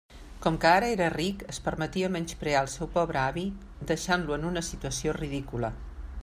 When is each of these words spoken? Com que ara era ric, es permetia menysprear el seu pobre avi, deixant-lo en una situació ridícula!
Com 0.43 0.55
que 0.61 0.69
ara 0.77 0.87
era 0.93 1.09
ric, 1.13 1.43
es 1.55 1.59
permetia 1.67 2.09
menysprear 2.15 2.63
el 2.67 2.71
seu 2.77 2.89
pobre 2.97 3.21
avi, 3.25 3.45
deixant-lo 3.93 4.39
en 4.39 4.49
una 4.55 4.65
situació 4.71 5.15
ridícula! 5.21 5.73